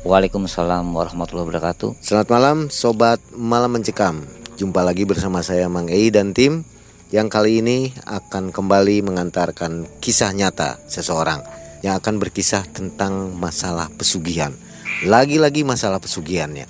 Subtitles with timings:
[0.00, 2.00] Waalaikumsalam warahmatullahi wabarakatuh.
[2.00, 4.24] Selamat malam sobat Malam Mencekam.
[4.56, 6.64] Jumpa lagi bersama saya Mang Ei dan tim
[7.12, 11.44] yang kali ini akan kembali mengantarkan kisah nyata seseorang
[11.84, 14.56] yang akan berkisah tentang masalah pesugihan.
[15.04, 16.64] Lagi-lagi masalah pesugihannya.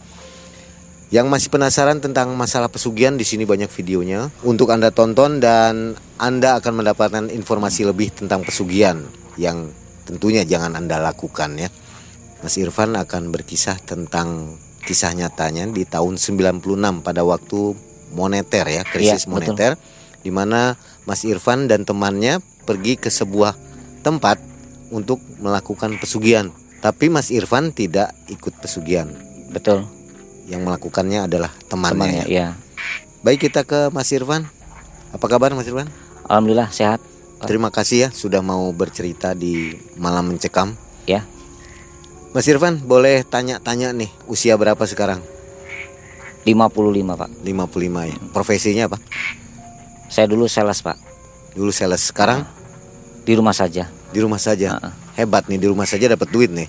[1.15, 6.59] Yang masih penasaran tentang masalah pesugihan di sini banyak videonya untuk Anda tonton dan Anda
[6.59, 9.07] akan mendapatkan informasi lebih tentang pesugihan
[9.39, 9.71] yang
[10.03, 11.71] tentunya jangan Anda lakukan ya.
[12.41, 17.77] Mas Irfan akan berkisah tentang kisah nyatanya di tahun 96 pada waktu
[18.17, 19.73] moneter ya, krisis Iya, moneter
[20.21, 23.57] di mana Mas Irfan dan temannya pergi ke sebuah
[24.01, 24.41] tempat
[24.93, 26.49] untuk melakukan pesugihan.
[26.81, 29.13] Tapi Mas Irfan tidak ikut pesugihan.
[29.53, 29.85] Betul.
[30.49, 32.25] Yang melakukannya adalah temannya.
[32.25, 32.57] Temannya ya.
[32.57, 32.59] ya.
[33.21, 34.49] Baik kita ke Mas Irfan.
[35.13, 35.93] Apa kabar Mas Irfan?
[36.25, 37.05] Alhamdulillah sehat.
[37.45, 40.77] Terima kasih ya sudah mau bercerita di Malam Mencekam.
[41.09, 41.25] Ya.
[42.31, 45.19] Mas Irfan boleh tanya-tanya nih usia berapa sekarang?
[46.47, 47.31] 55, Pak.
[47.43, 48.17] 55 ya.
[48.31, 48.99] Profesinya apa?
[50.07, 50.97] Saya dulu sales, Pak.
[51.53, 52.47] Dulu sales, sekarang
[53.27, 53.91] Di rumah saja.
[54.11, 54.75] di rumah saja.
[54.79, 54.93] Heeh.
[55.23, 56.67] Hebat nih di rumah saja dapat duit nih.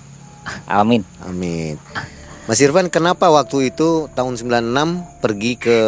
[0.66, 1.02] Amin.
[1.24, 1.78] Amin.
[2.46, 5.78] Mas Irfan kenapa waktu itu tahun 96 pergi ke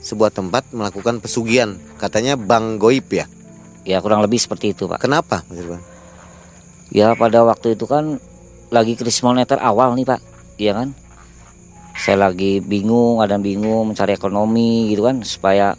[0.00, 1.76] sebuah tempat melakukan pesugihan?
[1.98, 3.26] Katanya Bang Goib ya.
[3.84, 5.02] Ya kurang lebih seperti itu, Pak.
[5.02, 5.82] Kenapa Mas Irfan?
[6.90, 8.18] Ya pada waktu itu kan
[8.70, 10.20] lagi krisis moneter awal nih, Pak.
[10.60, 10.88] Iya kan?
[11.94, 15.78] Saya lagi bingung, ada bingung mencari ekonomi gitu kan supaya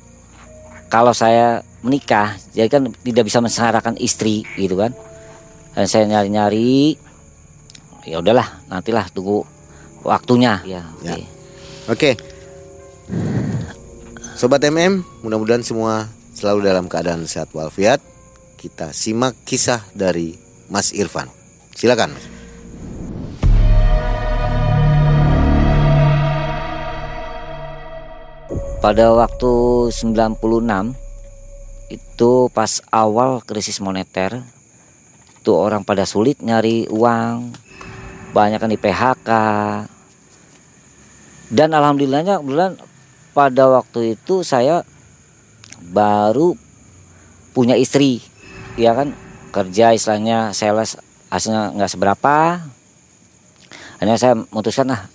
[0.88, 4.96] kalau saya menikah, jadi kan tidak bisa mensyaratkan istri gitu kan.
[5.76, 6.96] Dan saya nyari-nyari
[8.08, 9.44] ya udahlah, nantilah tunggu
[10.06, 10.82] waktunya ya.
[11.04, 11.14] Ya.
[11.20, 11.26] oke.
[11.92, 12.12] Oke.
[14.36, 18.00] Sobat MM, mudah-mudahan semua selalu dalam keadaan sehat walafiat.
[18.56, 20.34] Kita simak kisah dari
[20.72, 21.30] Mas Irfan.
[21.76, 22.16] Silakan.
[22.16, 22.35] Mas.
[28.86, 30.46] Pada waktu 96
[31.90, 34.46] itu pas awal krisis moneter
[35.42, 37.50] itu orang pada sulit nyari uang
[38.30, 39.30] banyak kan di PHK
[41.50, 42.78] dan alhamdulillahnya kebetulan
[43.34, 44.86] pada waktu itu saya
[45.90, 46.54] baru
[47.58, 48.22] punya istri
[48.78, 49.18] ya kan?
[49.50, 50.94] Kerja istilahnya sales
[51.34, 52.62] hasilnya nggak seberapa.
[53.98, 55.10] Hanya saya memutuskan ah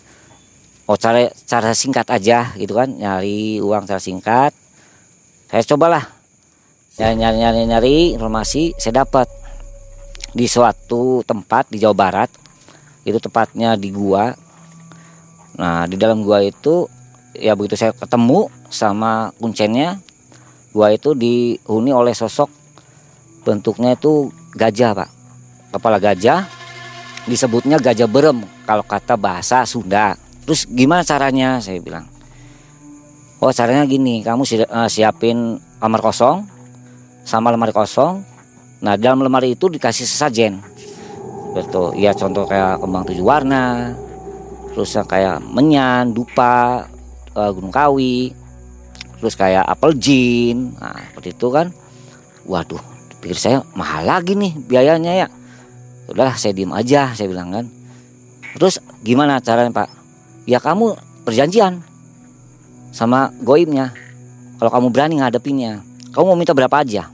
[0.91, 2.91] oh cara cara singkat aja gitu kan.
[2.91, 4.51] Nyari uang cara singkat.
[5.47, 6.03] Saya cobalah
[6.99, 9.31] nyari nyari nyari, nyari informasi saya dapat.
[10.31, 12.31] Di suatu tempat di Jawa Barat
[13.07, 14.35] itu tepatnya di gua.
[15.59, 16.91] Nah di dalam gua itu
[17.39, 19.99] ya begitu saya ketemu sama kuncennya
[20.71, 22.51] gua itu dihuni oleh sosok
[23.47, 25.11] bentuknya itu gajah pak.
[25.71, 26.47] Kepala gajah
[27.27, 31.63] disebutnya gajah berem kalau kata bahasa Sunda Terus gimana caranya?
[31.63, 32.11] Saya bilang.
[33.39, 36.43] Oh caranya gini, kamu si- eh, siapin kamar kosong
[37.23, 38.27] sama lemari kosong.
[38.83, 40.59] Nah dalam lemari itu dikasih sesajen.
[41.55, 43.95] Betul, ya contoh kayak kembang tujuh warna,
[44.75, 46.83] terus kayak menyan, dupa,
[47.31, 48.35] eh, gunung kawi,
[49.23, 51.71] terus kayak apel jin, nah seperti itu kan.
[52.43, 52.83] Waduh,
[53.23, 55.29] pikir saya mahal lagi nih biayanya ya.
[56.11, 57.71] Udahlah saya diem aja, saya bilang kan.
[58.59, 60.00] Terus gimana caranya Pak?
[60.45, 61.83] Ya kamu perjanjian
[62.91, 63.93] sama goibnya.
[64.61, 67.07] Kalau kamu berani ngadepinnya kamu mau minta berapa aja?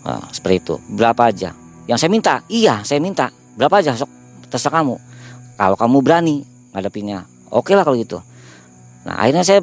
[0.00, 0.74] Nah, seperti itu.
[0.94, 1.50] Berapa aja?
[1.90, 2.34] Yang saya minta?
[2.46, 3.34] Iya saya minta.
[3.58, 3.98] Berapa aja?
[3.98, 4.08] Sok
[4.46, 4.96] terserah kamu.
[5.58, 6.36] Kalau kamu berani
[6.70, 8.22] ngadepinnya oke lah kalau gitu.
[9.04, 9.60] Nah akhirnya saya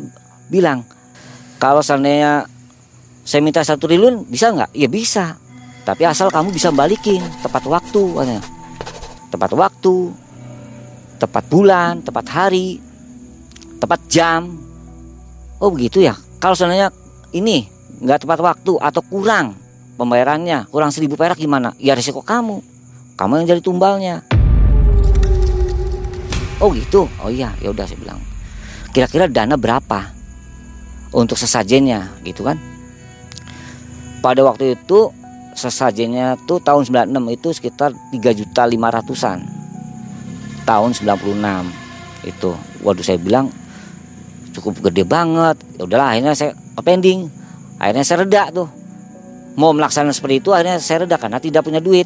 [0.52, 0.84] bilang
[1.58, 2.46] kalau seandainya
[3.24, 4.76] saya minta satu triliun bisa nggak?
[4.76, 5.40] Ya bisa.
[5.88, 8.44] Tapi asal kamu bisa balikin tepat waktu katanya.
[9.28, 10.12] tepat waktu
[11.18, 12.80] tepat bulan, tepat hari.
[13.78, 14.58] tepat jam.
[15.62, 16.18] Oh begitu ya?
[16.42, 16.90] Kalau seandainya
[17.30, 17.70] ini
[18.02, 19.54] nggak tepat waktu atau kurang
[20.02, 21.78] pembayarannya kurang seribu perak gimana?
[21.78, 22.66] Ya resiko kamu.
[23.14, 24.26] Kamu yang jadi tumbalnya.
[26.58, 27.06] Oh gitu?
[27.22, 27.54] Oh iya.
[27.62, 28.18] Ya udah saya bilang.
[28.98, 30.10] Kira-kira dana berapa
[31.14, 32.18] untuk sesajennya?
[32.26, 32.58] Gitu kan?
[34.26, 35.14] Pada waktu itu
[35.54, 39.57] sesajennya tuh tahun 96 itu sekitar 3 juta 500an
[40.68, 42.52] tahun 96 itu
[42.84, 43.48] waduh saya bilang
[44.52, 45.56] cukup gede banget.
[45.80, 46.52] Ya udahlah akhirnya saya
[46.84, 47.32] pending
[47.80, 48.68] akhirnya saya reda tuh.
[49.58, 52.06] Mau melaksanakan seperti itu akhirnya saya reda karena tidak punya duit.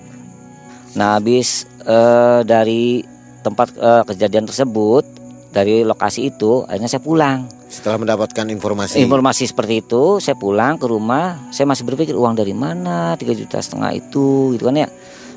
[0.94, 3.02] Nah habis uh, dari
[3.42, 5.04] tempat uh, kejadian tersebut
[5.52, 7.50] dari lokasi itu akhirnya saya pulang.
[7.72, 9.00] Setelah mendapatkan informasi.
[9.00, 11.40] Informasi seperti itu saya pulang ke rumah.
[11.56, 13.16] Saya masih berpikir uang dari mana?
[13.16, 14.88] Tiga juta setengah itu gitu kan ya.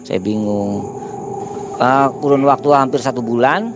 [0.05, 0.83] Saya bingung
[1.79, 3.75] uh, kurun waktu hampir satu bulan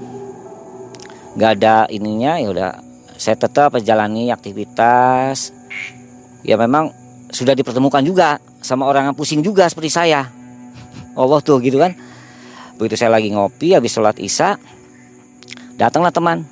[1.39, 2.73] nggak ada ininya ya udah.
[3.19, 5.51] Saya tetap menjalani aktivitas.
[6.47, 6.95] Ya memang
[7.35, 10.31] sudah dipertemukan juga sama orang yang pusing juga seperti saya.
[11.19, 11.95] Allah tuh gitu kan.
[12.79, 14.55] Begitu saya lagi ngopi habis sholat isya
[15.75, 16.47] datanglah teman.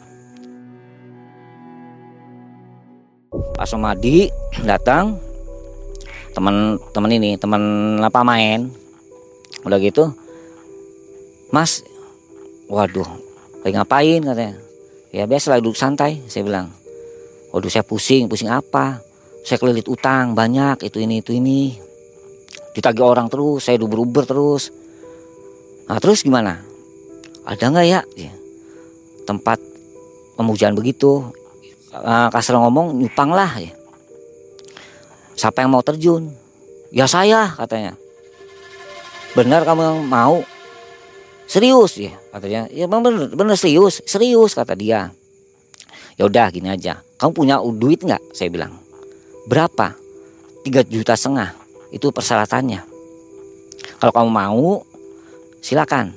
[3.54, 4.26] Pak Somadi
[4.66, 5.22] datang.
[6.34, 7.62] Teman-teman ini teman
[8.04, 8.69] apa main
[9.64, 10.12] udah gitu
[11.54, 11.82] Mas
[12.66, 13.06] waduh
[13.62, 14.54] lagi ngapain katanya
[15.14, 16.70] ya biasa lagi duduk santai saya bilang
[17.54, 18.98] waduh saya pusing pusing apa
[19.46, 21.78] saya kelilit utang banyak itu ini itu ini
[22.75, 24.75] ditagih orang terus saya duber-uber terus
[25.87, 26.62] nah terus gimana
[27.46, 28.00] ada nggak ya?
[28.19, 28.32] ya
[29.22, 29.62] tempat
[30.34, 31.31] pemujaan begitu
[31.93, 33.72] uh, kasar ngomong nyupang lah ya.
[35.37, 36.32] Siapa yang mau terjun?
[36.93, 37.96] Ya saya katanya.
[39.37, 40.40] Benar kamu yang mau?
[41.46, 42.66] Serius ya katanya.
[42.75, 45.14] Ya benar, benar serius, serius kata dia.
[46.19, 47.00] Ya udah gini aja.
[47.16, 48.34] Kamu punya duit nggak?
[48.34, 48.75] Saya bilang.
[49.46, 49.94] Berapa?
[50.66, 51.54] Tiga juta setengah.
[51.94, 52.82] Itu persyaratannya.
[54.02, 54.82] Kalau kamu mau,
[55.62, 56.12] silakan.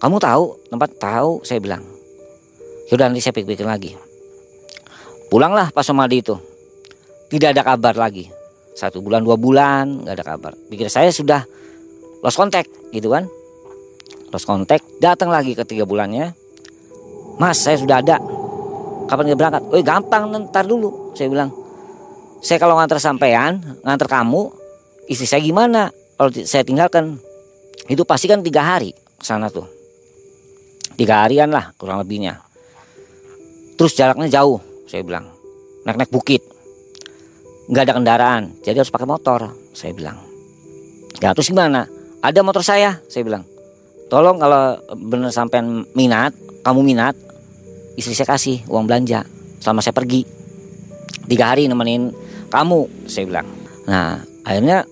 [0.00, 1.44] Kamu tahu tempat tahu?
[1.44, 1.84] Saya bilang.
[2.88, 3.92] Yaudah nanti saya pikir-pikir lagi.
[5.26, 6.38] Pulanglah Pak Somadi itu.
[7.26, 8.30] Tidak ada kabar lagi.
[8.78, 10.52] Satu bulan, dua bulan, nggak ada kabar.
[10.70, 11.42] Pikir saya sudah
[12.22, 13.26] lost contact gitu kan.
[14.32, 16.34] Lost contact, datang lagi ke tiga bulannya.
[17.36, 18.18] Mas, saya sudah ada.
[19.06, 19.62] Kapan dia berangkat?
[19.70, 21.14] Oh gampang, ntar dulu.
[21.14, 21.50] Saya bilang,
[22.42, 24.50] saya kalau ngantar sampean, ngantar kamu,
[25.06, 25.94] istri saya gimana?
[26.18, 27.20] Kalau saya tinggalkan,
[27.86, 29.68] itu pasti kan tiga hari ke sana tuh.
[30.96, 32.40] Tiga harian lah kurang lebihnya.
[33.76, 34.58] Terus jaraknya jauh,
[34.88, 35.36] saya bilang
[35.86, 36.42] naik-naik bukit
[37.70, 40.18] nggak ada kendaraan jadi harus pakai motor saya bilang
[41.22, 41.86] ya terus gimana
[42.18, 43.46] ada motor saya saya bilang
[44.06, 45.62] tolong kalau bener sampai
[45.94, 46.32] minat
[46.62, 47.14] kamu minat
[47.98, 49.24] istri saya kasih uang belanja.
[49.58, 50.22] Selama saya pergi.
[51.26, 52.14] Tiga hari nemenin
[52.52, 53.48] kamu saya bilang.
[53.88, 54.86] Nah akhirnya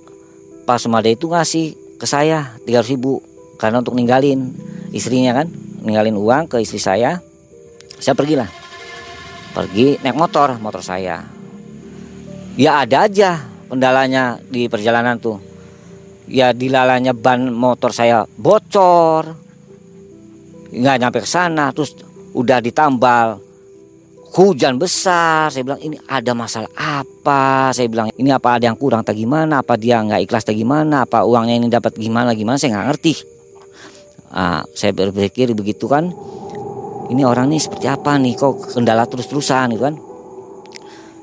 [0.64, 3.22] Pak Sumada itu ngasih ke saya tiga ribu
[3.60, 4.50] karena untuk ninggalin
[4.90, 5.52] istrinya kan.
[5.84, 7.20] Ninggalin uang ke istri saya.
[8.00, 8.48] Saya pergilah.
[9.54, 11.22] Pergi naik motor motor saya.
[12.58, 15.53] Ya ada aja kendalanya di perjalanan tuh
[16.28, 19.36] ya dilalanya ban motor saya bocor.
[20.74, 21.94] Nggak nyampe ke sana terus
[22.34, 23.40] udah ditambal.
[24.34, 27.70] Hujan besar saya bilang ini ada masalah apa?
[27.70, 29.62] Saya bilang ini apa ada yang kurang atau gimana?
[29.62, 31.06] Apa dia nggak ikhlas atau gimana?
[31.06, 32.58] Apa uangnya ini dapat gimana gimana?
[32.58, 33.14] Saya nggak ngerti.
[34.34, 36.10] Nah, saya berpikir begitu kan
[37.06, 38.34] ini orang nih seperti apa nih?
[38.34, 39.94] Kok kendala terus-terusan gitu kan?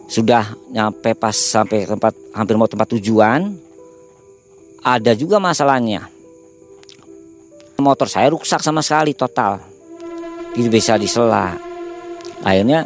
[0.08, 3.71] Sudah nyampe pas sampai tempat hampir mau tempat tujuan
[4.82, 6.10] ada juga masalahnya.
[7.78, 9.62] Motor saya rusak sama sekali total.
[10.54, 11.58] Tidak bisa disela.
[12.42, 12.86] Akhirnya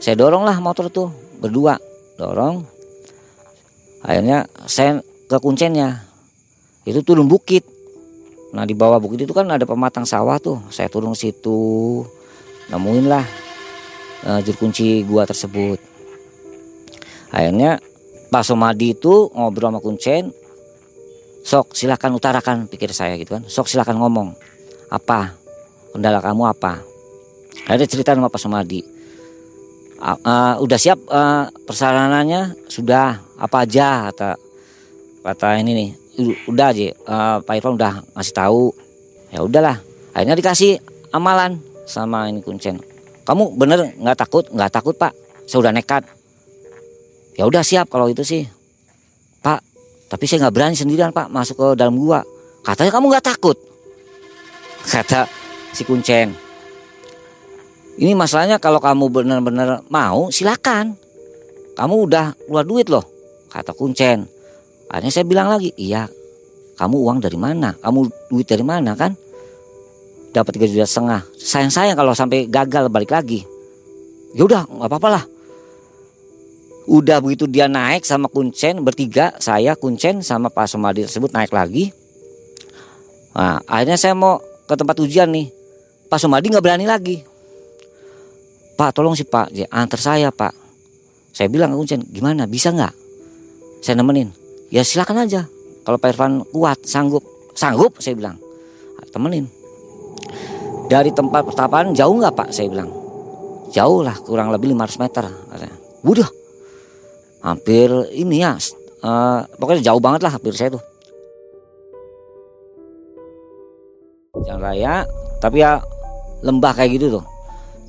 [0.00, 1.08] saya dorong lah motor tuh
[1.40, 1.80] berdua.
[2.16, 2.64] Dorong.
[4.04, 6.04] Akhirnya saya ke kuncennya.
[6.84, 7.64] Itu turun bukit.
[8.52, 10.60] Nah di bawah bukit itu kan ada pematang sawah tuh.
[10.72, 12.04] Saya turun situ.
[12.68, 13.24] Nemuin lah
[14.28, 15.80] uh, juru kunci gua tersebut.
[17.32, 17.80] Akhirnya
[18.28, 20.32] Pak Somadi itu ngobrol sama kuncen
[21.44, 23.44] sok silahkan utarakan pikir saya gitu kan.
[23.46, 24.34] Sok silahkan ngomong.
[24.88, 25.36] Apa?
[25.92, 26.80] Kendala kamu apa?
[27.68, 28.98] Ada cerita sama Pak Somadi
[29.98, 32.54] uh, uh, udah siap uh, persaranannya?
[32.70, 33.18] Sudah.
[33.38, 34.10] Apa aja?
[34.10, 34.38] Kata
[35.22, 35.88] kata ini nih.
[36.50, 36.90] Udah aja.
[37.06, 38.64] Uh, Pak Irfan udah ngasih tahu.
[39.34, 39.76] Ya udahlah.
[40.14, 40.80] Akhirnya dikasih
[41.14, 42.80] amalan sama ini kuncen.
[43.22, 44.44] Kamu bener nggak takut?
[44.48, 45.12] Nggak takut pak.
[45.44, 46.02] Saya udah nekat.
[47.36, 48.48] Ya udah siap kalau itu sih
[50.08, 52.24] tapi saya nggak berani sendirian pak masuk ke dalam gua
[52.64, 53.56] katanya kamu nggak takut
[54.88, 55.28] kata
[55.76, 56.48] si kuncen
[57.98, 60.94] Ini masalahnya kalau kamu benar-benar mau silakan.
[61.74, 63.02] Kamu udah keluar duit loh,
[63.50, 64.22] kata Kuncen.
[64.86, 66.06] Akhirnya saya bilang lagi, iya
[66.78, 67.74] kamu uang dari mana?
[67.74, 69.18] Kamu duit dari mana kan?
[70.30, 71.26] Dapat tiga juta setengah.
[71.42, 73.42] Sayang sayang kalau sampai gagal balik lagi.
[74.38, 75.24] Ya udah nggak apa-apa lah.
[76.88, 81.92] Udah begitu dia naik sama Kuncen bertiga, saya Kuncen sama Pak Somadi tersebut naik lagi.
[83.36, 85.52] Nah, akhirnya saya mau ke tempat ujian nih.
[86.08, 87.20] Pak Somadi nggak berani lagi.
[88.80, 90.56] Pak tolong sih Pak, ya, antar saya Pak.
[91.36, 92.94] Saya bilang ke Kuncen, gimana bisa nggak?
[93.84, 94.32] Saya nemenin.
[94.72, 95.44] Ya silakan aja.
[95.84, 98.40] Kalau Pak Irfan kuat, sanggup, sanggup saya bilang.
[99.12, 99.48] Temenin.
[100.88, 102.48] Dari tempat pertapaan jauh nggak Pak?
[102.52, 102.88] Saya bilang.
[103.72, 105.24] Jauh lah, kurang lebih 500 meter.
[106.04, 106.28] Udah.
[107.38, 108.58] Hampir ini ya,
[109.02, 110.82] uh, pokoknya jauh banget lah hampir saya tuh.
[114.42, 115.06] Jalan raya,
[115.42, 115.82] tapi ya
[116.42, 117.24] lembah kayak gitu tuh.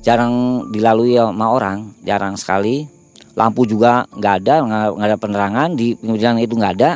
[0.00, 2.88] Jarang dilalui sama orang, jarang sekali.
[3.38, 4.54] Lampu juga nggak ada,
[4.96, 6.90] nggak ada penerangan di jalan itu nggak ada.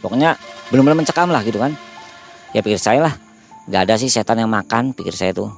[0.00, 0.36] Pokoknya
[0.68, 1.72] benar-benar mencekam lah gitu kan.
[2.52, 3.14] Ya pikir saya lah,
[3.70, 5.48] nggak ada sih setan yang makan, pikir saya tuh.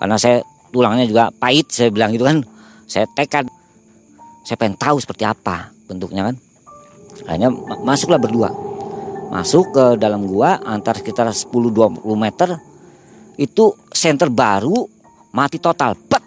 [0.00, 0.40] Karena saya
[0.72, 2.40] tulangnya juga pahit, saya bilang gitu kan.
[2.88, 3.46] Saya tekad,
[4.44, 6.36] saya pengen tahu seperti apa bentuknya kan.
[7.26, 7.50] Akhirnya
[7.84, 8.50] masuklah berdua.
[9.30, 12.58] Masuk ke dalam gua antar sekitar 10-20 meter
[13.38, 14.90] itu senter baru
[15.30, 16.22] mati total bet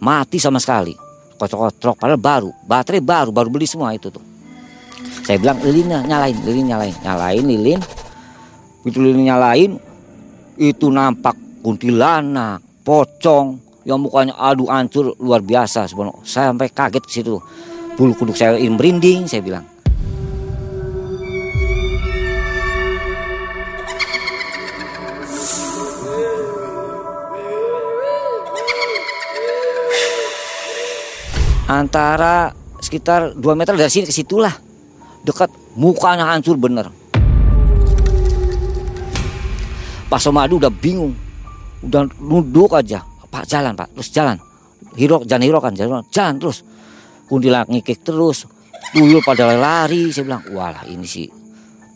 [0.00, 0.96] mati sama sekali.
[1.36, 4.24] Kocok-kocok padahal baru baterai baru baru beli semua itu tuh.
[5.26, 6.96] Saya bilang lilinnya nyalain lilin nyalain.
[7.04, 7.80] Nyalain lilin.
[8.86, 9.72] Itu lilin nyalain
[10.56, 17.12] itu nampak kuntilanak pocong yang mukanya aduh hancur luar biasa sebenarnya saya sampai kaget di
[17.22, 17.38] situ.
[17.94, 19.62] Bulu kuduk saya merinding saya bilang.
[31.66, 34.54] Antara sekitar 2 meter dari sini ke situlah.
[35.22, 36.90] Dekat mukanya hancur bener.
[40.10, 41.14] Pak Somadu udah bingung.
[41.86, 43.92] Udah nunduk aja Pak jalan Pak.
[43.98, 44.36] Terus jalan.
[44.96, 46.64] Hirok jangan hirok kan jalan, jalan terus.
[47.26, 48.48] Kuntilanak ngikik terus.
[48.94, 51.26] Tuyul pada lari saya bilang walah ini sih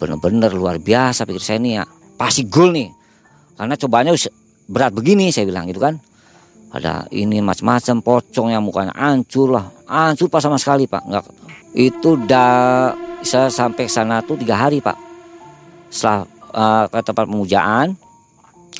[0.00, 1.84] bener-bener luar biasa pikir saya nih ya.
[2.16, 2.88] Pasti gol nih.
[3.60, 4.16] Karena cobanya
[4.64, 6.00] berat begini saya bilang gitu kan.
[6.72, 9.68] Ada ini macam-macam pocong yang mukanya hancur lah.
[9.84, 11.04] Hancur pak sama sekali pak.
[11.04, 11.24] Nggak
[11.76, 14.96] itu dah saya sampai sana tuh tiga hari pak.
[15.92, 16.24] Setelah
[16.56, 17.92] uh, ke tempat pemujaan.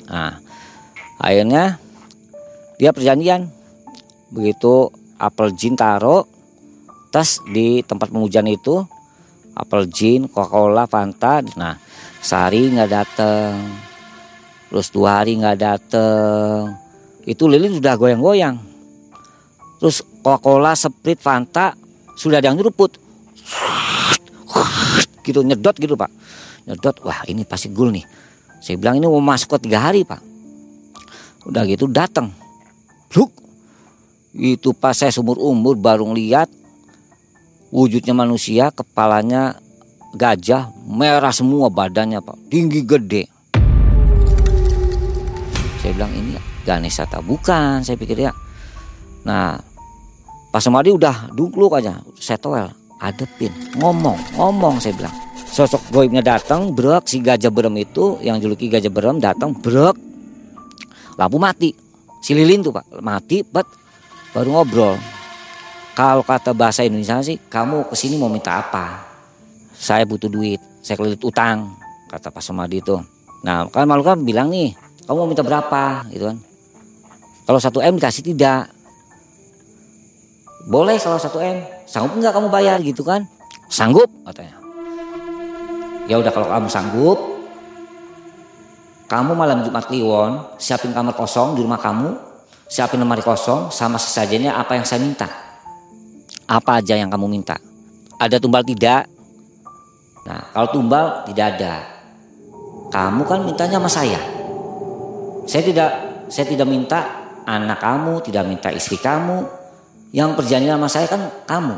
[0.09, 0.41] Nah
[1.21, 1.77] akhirnya
[2.81, 3.53] dia perjanjian
[4.33, 4.89] begitu
[5.21, 6.25] apel jin taro
[7.13, 8.81] tas di tempat pemujaan itu
[9.53, 11.77] apel jin coca cola fanta nah
[12.25, 13.53] sehari nggak dateng
[14.73, 16.89] terus dua hari nggak dateng
[17.29, 18.57] itu lilin sudah goyang-goyang.
[19.81, 21.77] Terus Coca-Cola, Sprite, Fanta
[22.17, 22.97] sudah ada yang nyeruput.
[25.25, 26.09] Gitu nyedot gitu pak.
[26.65, 28.05] Nyedot, wah ini pasti gul nih.
[28.61, 30.21] Saya bilang ini mau masuk ke tiga hari pak.
[31.49, 32.33] Udah gitu datang.
[33.15, 33.31] Luk.
[34.31, 36.47] Itu pas saya sumur umur baru lihat
[37.75, 39.59] wujudnya manusia, kepalanya
[40.15, 43.27] gajah, merah semua badannya pak, tinggi gede.
[45.83, 47.83] Saya bilang ini Ganesha tak bukan?
[47.83, 48.31] Saya pikir ya.
[49.27, 49.59] Nah
[50.51, 52.67] Pak Semadi udah duduk aja saya toel
[53.03, 55.17] adepin ngomong ngomong saya bilang.
[55.51, 59.99] Sosok goibnya datang brek si gajah berem itu yang juluki gajah berem datang brek.
[61.19, 61.90] Lampu mati
[62.21, 63.67] si lilin tuh pak mati bet
[64.37, 64.97] baru ngobrol
[65.97, 69.05] kalau kata bahasa Indonesia sih kamu ke sini mau minta apa
[69.75, 71.77] saya butuh duit saya kelilit utang
[72.09, 73.01] kata Pak Semadi itu
[73.45, 74.77] nah kan malu kan bilang nih
[75.09, 76.39] kamu mau minta berapa gitu kan
[77.51, 78.71] kalau satu M dikasih tidak.
[80.71, 81.59] Boleh kalau satu M.
[81.83, 83.27] Sanggup nggak kamu bayar gitu kan?
[83.67, 84.55] Sanggup katanya.
[86.07, 87.19] Ya udah kalau kamu sanggup,
[89.11, 92.15] kamu malam Jumat Kliwon siapin kamar kosong di rumah kamu,
[92.71, 95.27] siapin lemari kosong sama sesajennya apa yang saya minta.
[96.47, 97.59] Apa aja yang kamu minta.
[98.23, 99.11] Ada tumbal tidak?
[100.31, 101.75] Nah, kalau tumbal tidak ada.
[102.95, 104.23] Kamu kan mintanya sama saya.
[105.51, 105.91] Saya tidak
[106.31, 109.43] saya tidak minta anak kamu, tidak minta istri kamu.
[110.15, 111.75] Yang perjanjian sama saya kan kamu.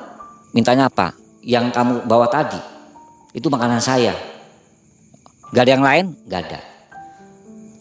[0.53, 1.17] Mintanya apa?
[1.41, 2.61] Yang kamu bawa tadi.
[3.33, 4.13] Itu makanan saya.
[5.53, 6.07] Gak ada yang lain?
[6.29, 6.72] Gak ada.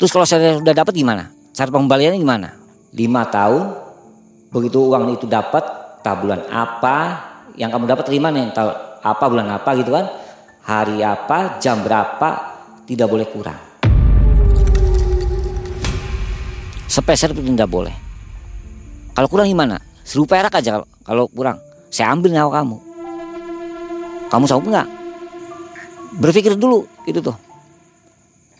[0.01, 1.29] Terus kalau saya sudah dapat gimana?
[1.53, 2.57] Cara pengembaliannya gimana?
[2.97, 3.77] Lima tahun,
[4.49, 5.61] begitu uang itu dapat,
[6.01, 6.97] tak bulan apa,
[7.53, 8.73] yang kamu dapat terima nih, tahu
[9.05, 10.09] apa bulan apa gitu kan?
[10.65, 12.29] Hari apa, jam berapa,
[12.89, 13.71] tidak boleh kurang.
[16.91, 17.95] sepeser pun tidak boleh
[19.15, 22.77] kalau kurang gimana seribu perak aja kalau, kalau kurang saya ambil nyawa kamu
[24.27, 24.87] kamu sanggup nggak
[26.19, 27.35] berpikir dulu itu tuh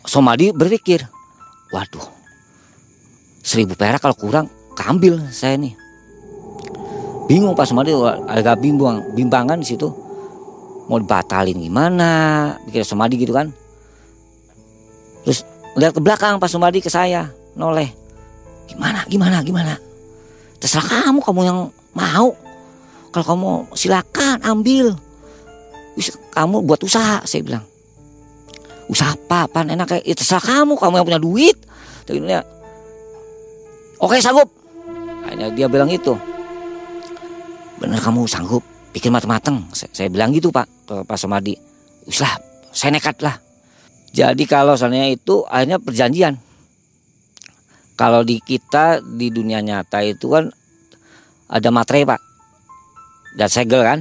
[0.02, 1.06] Somadi berpikir
[1.72, 2.04] waduh.
[3.42, 4.46] Seribu perak kalau kurang
[4.78, 5.74] kambil saya nih.
[7.26, 7.90] Bingung pas Somadi
[8.28, 9.88] agak bimbang bimbangan di situ.
[10.86, 12.10] Mau dibatalin gimana?
[12.68, 13.50] Pikir Somadi gitu kan?
[15.24, 15.42] Terus
[15.74, 17.88] lihat ke belakang pas Somadi ke saya noleh.
[18.68, 19.74] Gimana gimana gimana?
[20.60, 21.58] Terserah kamu kamu yang
[21.96, 22.36] mau.
[23.10, 24.94] Kalau kamu silakan ambil.
[26.32, 27.71] Kamu buat usaha saya bilang
[28.92, 29.72] usaha apa pan.
[29.72, 31.56] Enak kayak ya, terserah kamu kamu yang punya duit.
[32.12, 32.44] Ya
[33.96, 34.52] oke sanggup.
[35.24, 36.12] Hanya dia bilang itu
[37.80, 38.60] benar kamu sanggup?
[38.92, 41.56] Pikir matang-matang saya, saya bilang gitu pak ke Pak Somadi.
[42.04, 42.36] Uslah
[42.76, 43.40] saya nekat lah
[44.12, 46.36] jadi kalau soalnya itu akhirnya perjanjian.
[47.96, 50.52] Kalau di kita di dunia nyata itu kan
[51.48, 52.20] ada materai pak.
[53.32, 53.98] Dan segel kan?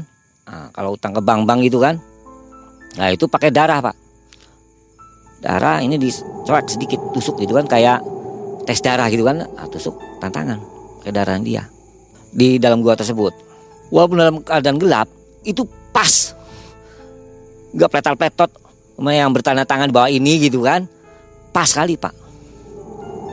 [0.52, 1.96] Nah, kalau utang ke bank-bank gitu kan,
[3.00, 3.96] nah itu pakai darah pak.
[5.42, 8.06] Darah ini dicoak sedikit tusuk gitu kan kayak
[8.70, 10.62] tes darah gitu kan, nah, tusuk tantangan
[11.02, 11.66] pakai darah dia.
[12.30, 13.34] Di dalam gua tersebut.
[13.90, 15.10] Walaupun dalam keadaan gelap
[15.42, 16.38] itu pas,
[17.74, 18.52] nggak pletal-pletot
[19.02, 20.86] yang bertanda tangan bawah ini gitu kan,
[21.50, 22.14] pas kali pak.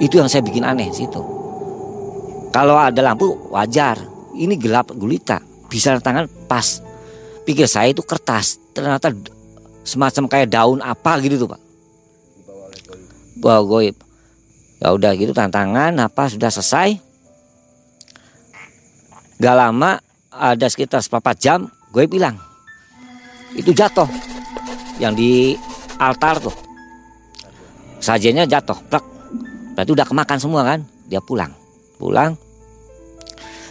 [0.01, 1.21] Itu yang saya bikin aneh situ.
[2.49, 4.01] Kalau ada lampu wajar,
[4.33, 6.81] ini gelap gulita, bisa tangan pas.
[7.45, 8.57] Pikir saya itu kertas.
[8.73, 9.13] Ternyata
[9.85, 11.68] semacam kayak daun apa gitu tuh pak
[13.39, 13.97] bawa goib.
[14.79, 16.99] Ya udah gitu tantangan apa sudah selesai.
[19.39, 19.99] Gak lama
[20.35, 22.37] ada sekitar seperempat jam gue bilang
[23.57, 24.07] itu jatuh
[25.01, 25.55] yang di
[25.99, 26.55] altar tuh.
[27.99, 29.03] Sajennya jatuh plak
[29.75, 30.83] berarti udah kemakan semua kan?
[31.07, 31.51] Dia pulang.
[31.99, 32.39] Pulang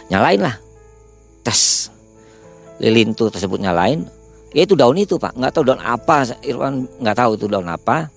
[0.08, 0.56] nyalain lah.
[1.44, 1.92] Tes.
[2.80, 4.06] Lilin tuh tersebutnya lain
[4.52, 5.36] ya itu daun itu pak.
[5.36, 8.08] Nggak tahu daun apa Irwan nggak tahu itu daun apa.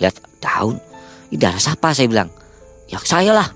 [0.00, 0.76] Lihat daun
[1.36, 2.30] darah siapa saya bilang.
[2.88, 3.48] Ya saya lah.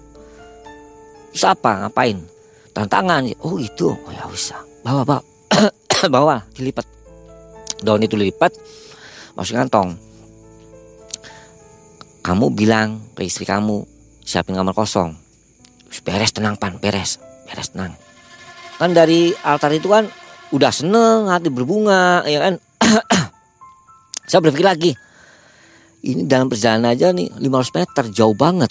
[1.32, 2.20] Siapa ngapain?
[2.76, 4.60] Tantangan oh itu oh ya bisa.
[4.84, 5.22] Bawa bawa.
[6.12, 6.84] Bawa dilipat.
[7.80, 8.52] Daun itu dilipat
[9.38, 9.96] masuk kantong.
[12.22, 13.86] Kamu bilang ke istri kamu
[14.22, 15.16] siapin kamar kosong.
[16.02, 16.76] Beres tenang pan.
[16.82, 17.22] Beres.
[17.46, 17.94] Beres tenang.
[18.76, 20.10] Kan dari altar itu kan
[20.52, 22.54] udah seneng hati berbunga ya kan?
[24.28, 24.92] Saya berpikir lagi
[26.02, 28.70] ini dalam perjalanan aja nih 500 meter jauh banget.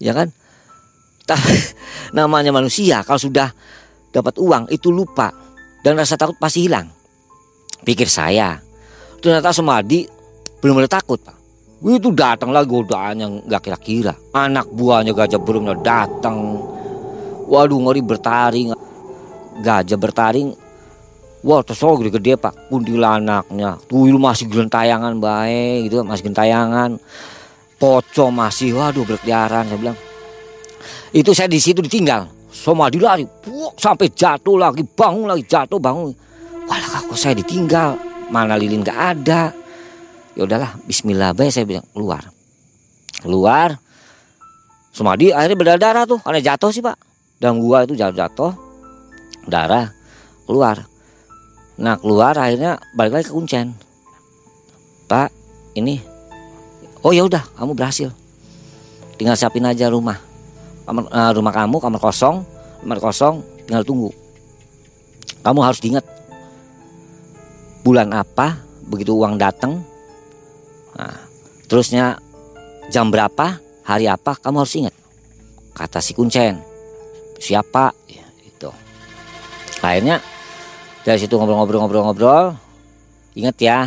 [0.00, 0.32] Ya kan?
[2.16, 3.52] Namanya manusia kalau sudah
[4.12, 5.32] dapat uang itu lupa.
[5.84, 6.88] Dan rasa takut pasti hilang.
[7.84, 8.56] Pikir saya
[9.20, 10.08] ternyata Semadi
[10.64, 11.36] belum boleh takut pak.
[11.84, 12.72] Itu datang lagi
[13.20, 14.16] yang gak kira-kira.
[14.32, 16.56] Anak buahnya gajah burungnya datang.
[17.44, 18.72] Waduh ngeri bertaring.
[19.60, 20.63] Gajah bertaring
[21.44, 22.56] Wah terus gede-gede pak.
[22.72, 23.76] Kuntilanaknya.
[23.84, 26.96] Tuyul masih gentayangan baik gitu masih gentayangan.
[27.76, 29.98] Pocong masih waduh berkeliaran saya bilang.
[31.12, 32.32] Itu saya di situ ditinggal.
[32.48, 36.16] Soma dilari Puh, sampai jatuh lagi bangun lagi jatuh bangun.
[36.64, 38.00] Walah kok saya ditinggal.
[38.32, 39.52] Mana lilin gak ada.
[40.32, 42.24] Ya udahlah Bismillah baik saya bilang keluar.
[43.20, 43.76] Keluar.
[44.96, 46.24] Sumadi akhirnya berdarah tuh.
[46.24, 46.96] Karena jatuh sih pak.
[47.36, 48.52] Dalam gua itu jatuh jatuh
[49.44, 49.92] darah.
[50.48, 50.93] Keluar
[51.74, 53.74] Nah keluar akhirnya balik lagi ke kuncen.
[55.04, 55.28] Pak,
[55.76, 56.00] ini,
[57.04, 58.08] oh ya udah, kamu berhasil.
[59.20, 60.16] Tinggal siapin aja rumah,
[60.88, 62.40] kamar, uh, rumah kamu kamar kosong,
[62.80, 64.10] kamar kosong, tinggal tunggu.
[65.44, 66.08] Kamu harus diingat
[67.84, 68.56] bulan apa,
[68.88, 69.84] begitu uang datang.
[70.96, 71.20] Nah,
[71.68, 72.16] terusnya
[72.88, 74.94] jam berapa, hari apa, kamu harus ingat.
[75.76, 76.64] Kata si kuncen,
[77.36, 78.72] siapa, ya, itu.
[79.84, 80.24] Akhirnya
[81.04, 82.56] dari situ ngobrol-ngobrol-ngobrol-ngobrol.
[83.36, 83.78] Ingat ya,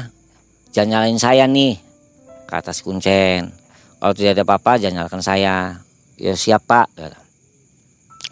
[0.69, 1.82] jangan nyalain saya nih,
[2.45, 3.49] kata si kuncen.
[3.97, 5.82] Kalau tidak ada apa-apa, jangan nyalakan saya.
[6.17, 6.86] Ya siapa?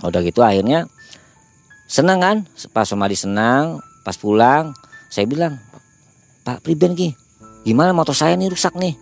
[0.05, 0.85] Udah gitu akhirnya
[1.89, 2.37] senang kan?
[2.73, 4.73] Pas Somadi senang, pas pulang,
[5.09, 5.57] saya bilang,
[6.45, 7.17] Pak Priben ki,
[7.65, 8.93] gimana motor saya nih rusak nih?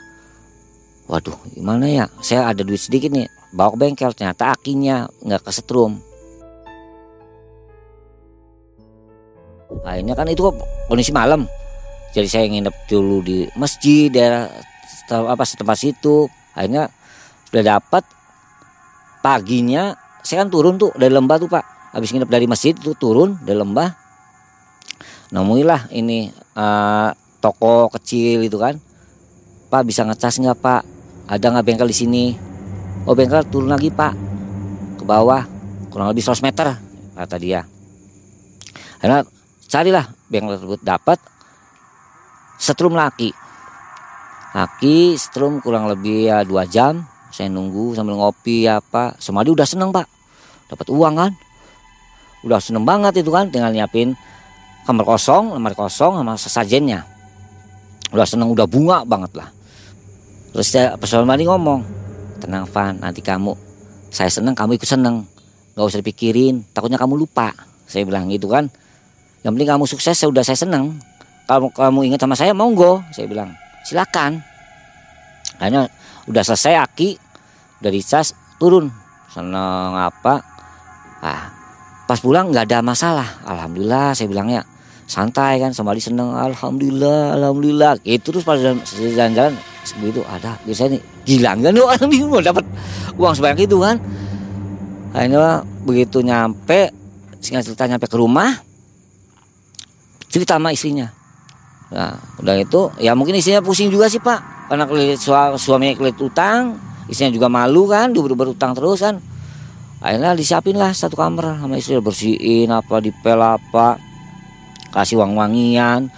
[1.11, 2.05] Waduh, gimana ya?
[2.23, 4.15] Saya ada duit sedikit nih, bawa ke bengkel.
[4.15, 5.99] Ternyata akinya nggak kesetrum.
[9.81, 10.45] Akhirnya kan itu
[10.85, 11.49] kondisi malam.
[12.13, 14.45] Jadi saya nginep dulu di masjid daerah
[15.09, 16.29] apa setempat situ.
[16.53, 16.93] Akhirnya
[17.49, 18.05] sudah dapat
[19.25, 21.65] paginya saya kan turun tuh dari lembah tuh pak.
[21.93, 23.89] Habis nginep dari masjid itu turun dari lembah.
[25.33, 27.09] Nemuilah ini uh,
[27.41, 28.79] toko kecil itu kan.
[29.67, 30.81] Pak bisa ngecas nggak pak?
[31.27, 32.25] Ada nggak bengkel di sini?
[33.03, 34.13] Oh bengkel turun lagi pak.
[34.97, 35.43] Ke bawah
[35.89, 36.67] kurang lebih 100 meter
[37.13, 37.67] kata dia.
[39.03, 39.21] Karena
[39.73, 40.79] carilah bengkel tersebut.
[40.85, 41.17] Dapat
[42.61, 43.33] setrum laki.
[44.53, 47.01] Laki setrum kurang lebih ya dua jam.
[47.33, 49.17] Saya nunggu sambil ngopi apa.
[49.17, 50.05] Semadi udah seneng pak.
[50.69, 51.31] Dapat uang kan?
[52.45, 53.49] Udah seneng banget itu kan?
[53.49, 54.13] Tinggal nyiapin
[54.85, 57.01] kamar kosong lemari kosong sama sesajennya.
[58.13, 59.49] Udah seneng udah bunga banget lah.
[60.53, 61.81] Terus saya pas Madi ngomong
[62.37, 63.57] tenang Van nanti kamu
[64.13, 65.25] saya seneng kamu ikut seneng.
[65.73, 67.49] Nggak usah dipikirin takutnya kamu lupa.
[67.89, 68.69] Saya bilang gitu kan
[69.43, 70.95] yang penting kamu sukses sudah saya senang.
[71.43, 73.51] Kalau kamu ingat sama saya monggo saya bilang.
[73.83, 74.39] Silakan.
[75.59, 75.91] Hanya
[76.31, 77.19] udah selesai aki
[77.83, 78.87] udah dicas turun.
[79.27, 80.39] Seneng apa?
[81.19, 81.51] Ah
[82.07, 83.27] pas pulang nggak ada masalah.
[83.43, 84.63] Alhamdulillah saya bilangnya
[85.03, 86.31] santai kan sembali seneng.
[86.31, 87.99] Alhamdulillah alhamdulillah.
[88.07, 89.59] Itu terus pada jalan-jalan
[89.99, 90.55] begitu ada.
[90.63, 92.63] Biasanya nih gila kan orang ini mau dapat
[93.19, 93.99] uang sebanyak itu kan.
[95.11, 96.95] Akhirnya begitu nyampe
[97.43, 98.72] singkat cerita nyampe ke rumah
[100.33, 101.13] cerita sama istrinya.
[101.93, 104.65] Nah udah itu ya mungkin istrinya pusing juga sih pak.
[104.73, 105.21] Karena kelit,
[105.61, 106.73] suaminya kelit utang
[107.05, 109.21] istrinya juga malu kan dia berutang terus kan.
[110.01, 114.01] Akhirnya disiapin lah satu kamar sama istri bersihin apa dipel apa
[114.91, 116.11] kasih uang wangian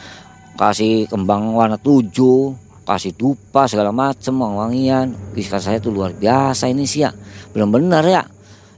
[0.56, 2.56] kasih kembang warna tujuh
[2.88, 7.12] kasih dupa segala macem uang wangian kisah saya tuh luar biasa ini sih ya.
[7.52, 8.24] Benar-benar ya.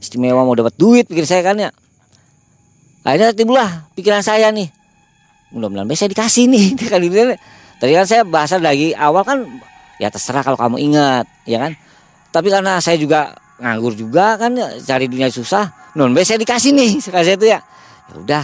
[0.02, 1.70] Istimewa mau dapat duit pikir saya kan ya.
[3.08, 4.77] Akhirnya timbullah pikiran saya nih
[5.52, 6.66] mudah-mudahan saya dikasih nih.
[6.92, 7.36] Kali ini
[7.78, 9.44] tadi kan saya bahasa dari awal kan
[10.02, 11.72] ya terserah kalau kamu ingat ya kan.
[12.32, 14.54] Tapi karena saya juga nganggur juga kan
[14.86, 16.92] cari dunia susah non saya dikasih nih.
[17.06, 17.60] Sekali itu ya
[18.08, 18.44] ya udah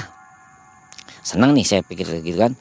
[1.23, 2.55] senang nih saya pikir gitu kan.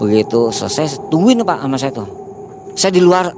[0.00, 2.08] Begitu selesai tungguin pak sama saya tuh.
[2.74, 3.30] Saya di luar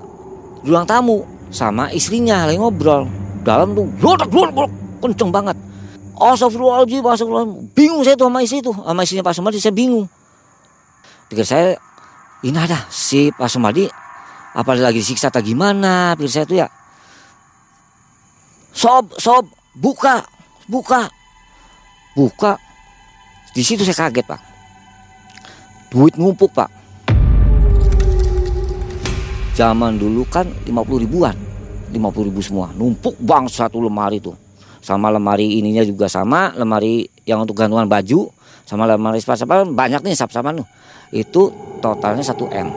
[0.64, 3.05] ruang tamu sama istrinya lagi ngobrol.
[3.45, 5.55] Dalam tuh lodak lodak kenceng banget
[6.17, 7.77] Astagfirullahaladzim, astagfirullahaladzim.
[7.77, 10.09] Bingung saya tuh sama istri tuh, sama istrinya Pak Sumadi saya bingung.
[11.29, 11.77] Pikir saya,
[12.41, 13.85] ini ada si Pak Sumadi,
[14.57, 16.69] apa lagi disiksa atau gimana, pikir saya tuh ya.
[18.73, 19.45] Sob, sob,
[19.77, 20.25] buka,
[20.65, 21.13] buka,
[22.17, 22.57] buka.
[23.53, 24.41] Di situ saya kaget pak.
[25.93, 26.69] Duit numpuk pak.
[29.57, 31.37] Zaman dulu kan 50 ribuan,
[31.93, 34.46] 50 ribu semua, numpuk bang satu lemari tuh
[34.87, 38.31] sama lemari ininya juga sama lemari yang untuk gantungan baju
[38.62, 40.66] sama lemari spa spa banyak nih sap sama tuh.
[41.11, 41.51] Itu
[41.83, 42.68] totalnya 1 m.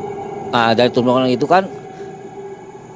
[0.49, 1.69] Nah, dari tumpukan itu kan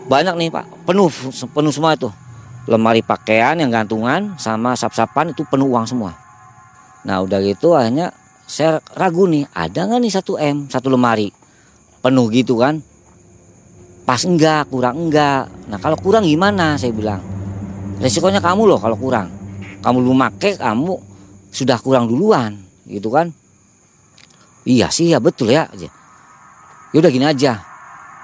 [0.09, 0.65] banyak nih pak.
[0.89, 1.09] Penuh
[1.53, 2.09] penuh semua itu.
[2.65, 6.15] Lemari pakaian yang gantungan sama sap-sapan itu penuh uang semua.
[7.03, 8.15] Nah udah gitu akhirnya
[8.47, 11.27] saya ragu nih ada nggak nih satu m satu lemari?
[11.99, 12.79] Penuh gitu kan?
[14.07, 15.49] Pas enggak kurang enggak.
[15.67, 16.79] Nah kalau kurang gimana?
[16.79, 17.32] Saya bilang
[18.03, 19.31] resikonya kamu loh kalau kurang.
[19.79, 20.99] Kamu lu make kamu
[21.47, 23.31] sudah kurang duluan gitu kan?
[24.67, 25.71] Iya sih ya betul ya.
[25.71, 27.63] Ya udah gini aja.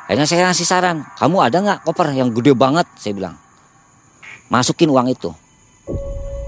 [0.10, 2.88] Akhirnya saya ngasih saran kamu ada nggak koper yang gede banget?
[3.00, 3.36] Saya bilang.
[4.52, 5.32] Masukin uang itu.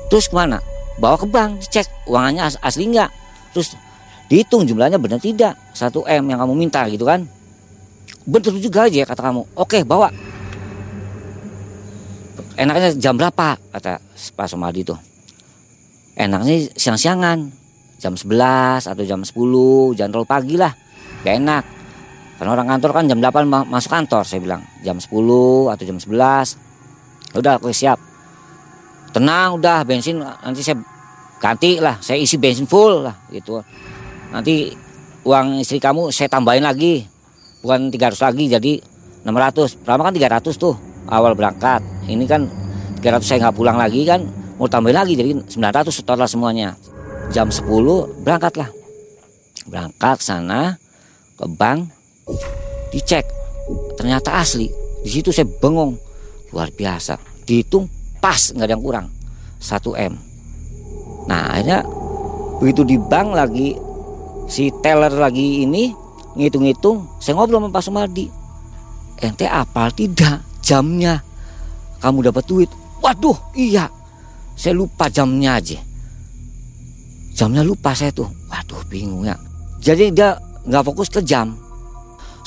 [0.09, 0.59] Terus ke mana?
[0.99, 3.09] Bawa ke bank cek uangnya asli nggak.
[3.55, 3.77] Terus
[4.27, 5.55] dihitung jumlahnya benar tidak.
[5.71, 7.23] Satu m yang kamu minta gitu kan?
[8.25, 9.41] Betul juga aja kata kamu.
[9.59, 10.09] Oke bawa
[12.57, 13.55] enaknya jam berapa?
[13.55, 13.99] Kata
[14.35, 14.99] Pak Somadi tuh.
[16.15, 17.61] Enaknya siang-siangan.
[18.01, 20.73] Jam 11 atau jam 10 jangan terlalu pagi lah.
[21.21, 21.63] Gak enak.
[22.41, 24.61] Karena orang kantor kan jam 8 masuk kantor saya bilang.
[24.81, 28.01] Jam 10 atau jam 11 udah aku siap.
[29.13, 30.81] Tenang udah bensin nanti saya
[31.37, 32.01] ganti lah.
[32.01, 33.61] Saya isi bensin full lah gitu.
[34.33, 34.73] Nanti
[35.21, 37.05] uang istri kamu saya tambahin lagi.
[37.61, 38.73] Bukan 300 lagi jadi
[39.21, 40.73] 600 pertama kan 300 tuh
[41.11, 41.83] awal berangkat.
[42.07, 42.47] Ini kan
[43.03, 44.23] 300 saya nggak pulang lagi kan
[44.55, 46.79] mau tambahin lagi jadi 900 total semuanya.
[47.29, 47.67] Jam 10
[48.23, 48.69] berangkat lah
[49.67, 50.79] berangkat sana
[51.35, 51.91] ke bank
[52.95, 53.27] dicek.
[53.99, 54.71] Ternyata asli
[55.03, 55.99] di situ saya bengong.
[56.51, 57.15] Luar biasa
[57.47, 57.87] dihitung
[58.19, 59.07] pas nggak ada yang kurang.
[59.61, 60.13] 1 m.
[61.29, 61.85] Nah akhirnya
[62.59, 63.77] begitu di bank lagi
[64.51, 65.95] si teller lagi ini
[66.35, 68.25] ngitung-ngitung saya ngobrol sama Pak Sumardi.
[69.21, 71.19] Ente apal tidak jamnya
[71.99, 72.71] kamu dapat duit.
[73.03, 73.91] Waduh, iya.
[74.55, 75.75] Saya lupa jamnya aja.
[77.35, 78.31] Jamnya lupa saya tuh.
[78.47, 79.35] Waduh, bingung ya.
[79.83, 81.59] Jadi dia nggak fokus ke jam.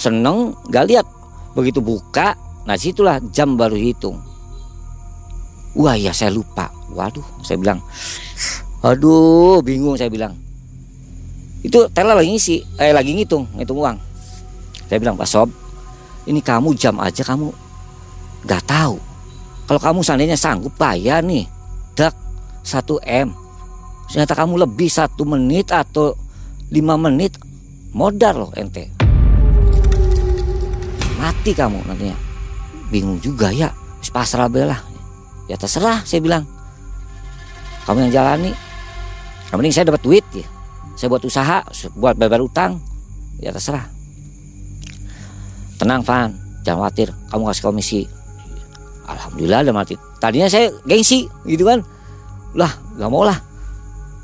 [0.00, 1.06] Seneng, nggak lihat.
[1.52, 2.34] Begitu buka,
[2.66, 4.18] nah situlah jam baru hitung.
[5.76, 6.72] Wah ya saya lupa.
[6.90, 7.78] Waduh, saya bilang.
[8.80, 10.34] Aduh, bingung saya bilang.
[11.64, 13.96] Itu teller lagi ngisi, eh lagi ngitung, ngitung uang.
[14.90, 15.48] Saya bilang, Pak Sob,
[16.28, 17.63] ini kamu jam aja kamu
[18.44, 18.96] nggak tahu.
[19.64, 21.48] Kalau kamu seandainya sanggup bayar nih.
[21.96, 22.12] Dak
[22.62, 23.32] 1 M.
[24.12, 26.12] Ternyata kamu lebih satu menit atau
[26.68, 27.40] lima menit
[27.96, 28.92] modal loh ente.
[31.16, 32.16] Mati kamu nantinya.
[32.92, 33.72] Bingung juga ya.
[34.14, 34.78] Pasrah belah
[35.50, 36.44] ya terserah saya bilang.
[37.88, 38.52] Kamu yang jalani.
[39.48, 40.46] Yang penting saya dapat duit ya.
[40.94, 41.64] Saya buat usaha
[41.96, 42.78] buat bayar utang.
[43.40, 43.88] Ya terserah.
[45.80, 46.36] Tenang Van.
[46.62, 47.08] Jangan khawatir.
[47.32, 48.00] Kamu kasih komisi
[49.04, 49.94] alhamdulillah ada mati.
[50.18, 51.84] Tadinya saya gengsi gitu kan.
[52.56, 53.36] Lah nggak mau lah.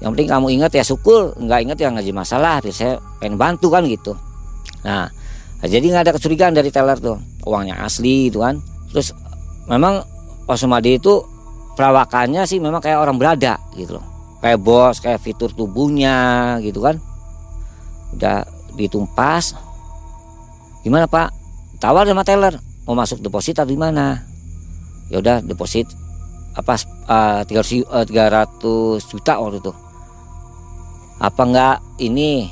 [0.01, 1.37] Yang penting kamu ingat ya syukur.
[1.37, 2.64] Nggak ingat ya ngaji masalah.
[2.64, 4.16] Biar saya pengen bantu kan gitu.
[4.85, 5.12] Nah
[5.61, 7.21] jadi nggak ada kecurigaan dari teller tuh.
[7.45, 8.59] Uangnya asli gitu kan.
[8.90, 9.12] Terus
[9.69, 10.03] memang
[10.49, 11.21] Pak Sumadi itu
[11.77, 14.05] perawakannya sih memang kayak orang berada gitu loh.
[14.40, 16.97] Kayak bos kayak fitur tubuhnya gitu kan.
[18.16, 19.53] Udah ditumpas.
[20.81, 21.29] Gimana Pak?
[21.77, 22.57] Tawar sama teller.
[22.88, 24.25] Mau masuk deposit atau gimana
[25.11, 25.90] ya udah deposit.
[26.55, 29.73] Apa uh, 300 uh, 300 juta waktu itu.
[31.20, 32.49] Apa enggak ini?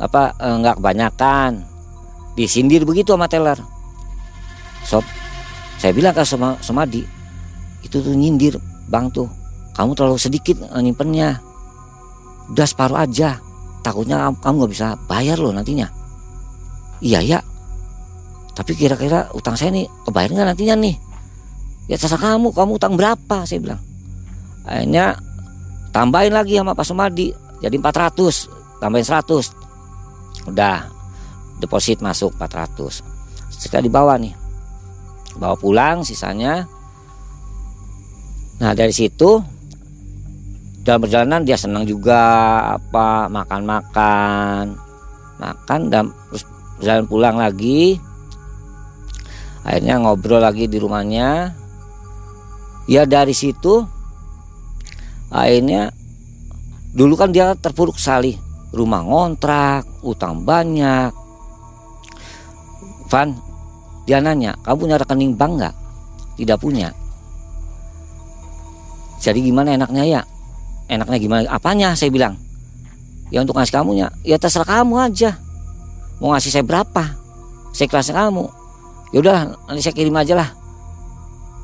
[0.00, 1.62] Apa enggak kebanyakan?
[2.34, 3.60] Disindir begitu sama teller.
[4.82, 5.04] Sob
[5.80, 7.04] saya bilang ke sama Somadi
[7.80, 8.56] itu tuh nyindir
[8.88, 9.28] bang tuh.
[9.76, 11.40] Kamu terlalu sedikit nyimpennya.
[12.52, 13.40] Udah separuh aja.
[13.80, 15.88] Takutnya kamu nggak bisa bayar loh nantinya.
[17.00, 17.40] Iya ya
[18.60, 20.94] tapi kira-kira utang saya nih kebayar nggak nantinya nih
[21.90, 23.42] ya terserah kamu kamu utang berapa?
[23.42, 23.82] Saya bilang.
[24.62, 25.18] Akhirnya
[25.90, 30.86] tambahin lagi sama Pak Sumadi jadi 400 tambahin 100 udah
[31.58, 33.02] deposit masuk 400
[33.50, 34.32] sekali dibawa nih.
[35.36, 36.64] Bawa pulang sisanya.
[38.62, 39.42] Nah dari situ
[40.80, 42.22] dalam perjalanan dia senang juga
[42.78, 44.78] apa makan-makan.
[45.40, 46.44] Makan dan terus
[46.80, 47.98] jalan pulang lagi.
[49.60, 51.59] Akhirnya ngobrol lagi di rumahnya
[52.90, 53.86] ya dari situ
[55.30, 55.94] akhirnya
[56.90, 58.34] dulu kan dia terpuruk sekali
[58.74, 61.14] rumah ngontrak utang banyak.
[63.06, 63.34] Van
[64.06, 65.74] dia nanya kamu punya rekening bank nggak?
[66.34, 66.90] Tidak punya.
[69.22, 70.22] Jadi gimana enaknya ya?
[70.90, 71.46] Enaknya gimana?
[71.46, 71.94] Apanya?
[71.94, 72.34] saya bilang.
[73.30, 74.10] Ya untuk ngasih kamunya.
[74.26, 75.38] Ya terserah kamu aja.
[76.18, 77.14] Mau ngasih saya berapa?
[77.70, 78.48] Saya kelasnya kamu.
[79.14, 80.59] Yaudah nanti saya kirim aja lah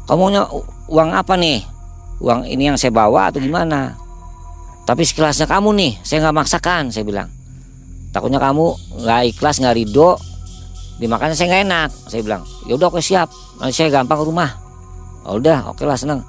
[0.06, 0.42] kamu punya
[0.86, 1.66] uang apa nih?
[2.22, 3.98] Uang ini yang saya bawa atau gimana?
[4.86, 7.28] Tapi sekelasnya kamu nih saya nggak maksakan saya bilang.
[8.14, 8.66] Takutnya kamu
[9.02, 10.16] nggak ikhlas nggak ridho
[10.96, 12.42] dimakannya saya nggak enak saya bilang.
[12.64, 13.28] Ya udah oke siap.
[13.58, 14.50] Nanti saya gampang ke rumah.
[15.26, 16.22] Oh, udah oke lah senang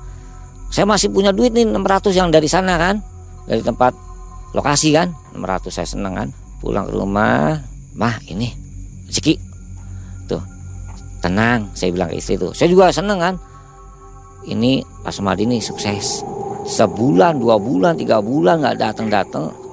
[0.67, 2.99] saya masih punya duit nih 600 yang dari sana kan?
[3.47, 3.95] Dari tempat
[4.51, 5.15] lokasi kan?
[5.31, 6.27] 600 saya senang kan?
[6.59, 7.63] Pulang ke rumah.
[7.95, 8.51] Mah ini
[9.07, 9.39] rezeki.
[10.27, 10.43] Tuh
[11.23, 12.51] tenang saya bilang ke istri tuh.
[12.51, 13.35] Saya juga seneng kan
[14.47, 16.23] ini Pak Sumadi ini sukses.
[16.67, 19.67] Sebulan dua bulan tiga bulan nggak datang datang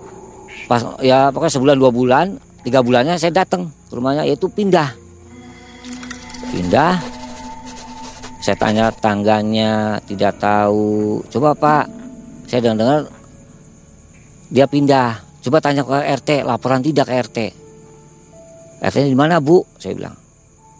[0.65, 2.27] pas ya pokoknya sebulan dua bulan
[2.65, 4.95] tiga bulannya saya datang ke rumahnya yaitu pindah.
[6.55, 6.97] Pindah.
[8.45, 11.21] Saya tanya tangganya tidak tahu.
[11.33, 11.85] Coba pak
[12.49, 13.01] saya dengar dengar
[14.53, 15.21] dia pindah.
[15.45, 17.39] Coba tanya ke RT laporan tidak ke RT
[18.81, 19.61] RT di mana bu?
[19.77, 20.17] Saya bilang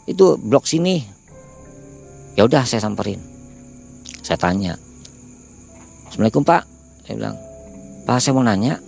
[0.09, 1.05] itu blok sini.
[2.35, 3.34] Ya udah saya samperin
[4.25, 4.75] saya tanya
[6.15, 6.63] Assalamualaikum pak.
[7.03, 7.37] Saya bilang
[8.07, 8.79] pak saya mau nanya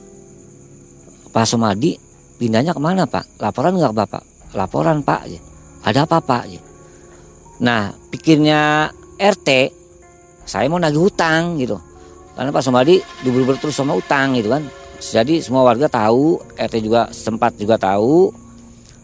[1.35, 1.99] Pak Sumadi
[2.39, 3.27] pindahnya ke mana pak?
[3.43, 4.23] Laporan nggak bapak?
[4.55, 5.27] Laporan pak.
[5.83, 6.47] Ada apa pak?
[7.67, 9.49] Nah pikirnya RT
[10.47, 11.75] saya mau nagih hutang gitu.
[12.39, 14.63] Karena Pak Sumadi diburu terus sama utang gitu kan.
[15.03, 18.31] Jadi semua warga tahu RT juga sempat juga tahu.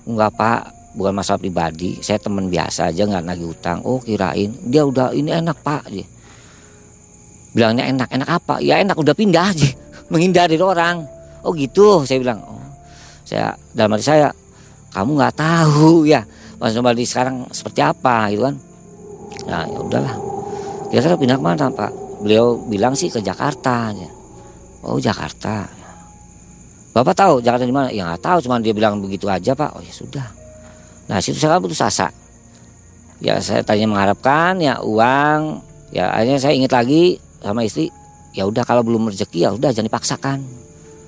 [0.07, 0.61] Enggak pak
[0.95, 3.83] bukan masalah pribadi saya teman biasa aja nggak nagih hutang.
[3.83, 5.91] Oh kirain dia udah ini enak pak
[7.53, 8.55] bilangnya enak enak apa?
[8.61, 9.71] Ya enak udah pindah aja.
[10.13, 11.05] Menghindari orang.
[11.45, 12.05] Oh gitu?
[12.05, 12.41] Saya bilang.
[12.45, 12.61] Oh.
[13.23, 14.29] Saya dalam hati saya
[14.93, 16.21] kamu nggak tahu ya
[16.61, 18.55] Mas Bali sekarang seperti apa gitu kan.
[19.49, 20.17] Nah ya udahlah.
[20.93, 21.93] Kira-kira pindah ke mana pak?
[22.21, 24.09] Beliau bilang sih ke Jakarta aja.
[24.85, 25.65] Oh Jakarta.
[26.93, 27.89] Bapak tahu Jakarta di mana?
[27.89, 29.73] Ya nggak tahu cuma dia bilang begitu aja pak.
[29.73, 30.29] Oh ya sudah.
[31.09, 32.13] Nah situ saya putus asa.
[33.23, 35.65] Ya saya tanya mengharapkan ya uang.
[35.89, 37.91] Ya akhirnya saya ingat lagi sama istri
[38.33, 40.39] ya udah kalau belum rezeki ya udah jangan dipaksakan.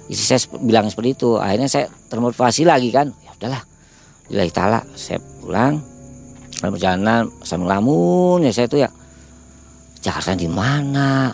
[0.04, 1.40] Istri saya bilang seperti itu.
[1.40, 3.08] Akhirnya saya termotivasi lagi kan.
[3.24, 3.62] Ya udahlah
[4.28, 5.80] Lillahi ta'ala saya pulang
[6.60, 8.88] dalam perjalanan sambil lamun ya saya itu ya
[10.04, 11.32] Jakarta di mana?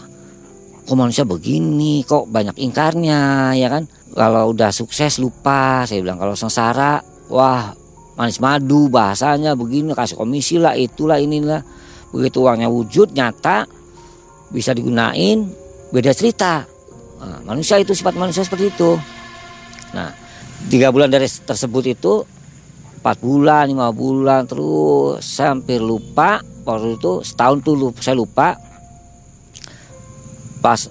[0.86, 2.06] Kok manusia begini?
[2.06, 3.90] Kok banyak ingkarnya ya kan?
[4.14, 5.82] Kalau udah sukses lupa.
[5.86, 7.74] Saya bilang kalau sengsara wah
[8.14, 11.62] manis madu bahasanya begini kasih komisi lah itulah inilah.
[12.14, 13.66] Begitu uangnya wujud nyata
[14.50, 15.46] bisa digunain
[15.94, 16.66] beda cerita.
[17.20, 18.98] Nah, manusia itu sifat manusia seperti itu.
[19.94, 20.14] Nah
[20.70, 22.22] tiga bulan dari tersebut itu
[23.00, 28.58] empat bulan lima bulan terus saya hampir lupa waktu itu setahun tuh saya lupa.
[30.60, 30.90] Pas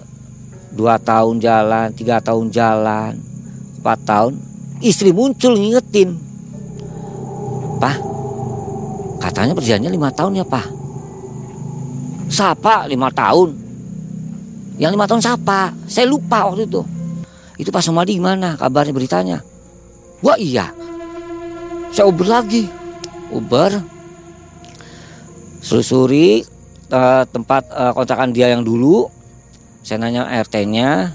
[0.74, 3.18] dua tahun jalan tiga tahun jalan
[3.82, 4.32] empat tahun
[4.82, 6.14] istri muncul ngingetin
[7.80, 7.96] Pak
[9.18, 10.79] katanya perjanjiannya lima tahun ya Pak
[12.30, 13.52] siapa lima tahun.
[14.80, 16.80] Yang lima tahun siapa saya lupa waktu itu.
[17.60, 18.56] Itu Pak Somadi gimana?
[18.56, 19.38] Kabarnya beritanya?
[20.24, 20.72] Wah iya.
[21.92, 22.64] Saya Uber lagi.
[23.28, 23.76] Uber.
[25.60, 26.40] Selusuri
[26.88, 29.10] uh, tempat uh, kontrakan dia yang dulu.
[29.84, 31.12] Saya nanya RT-nya